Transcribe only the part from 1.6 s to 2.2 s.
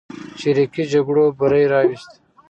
راوست.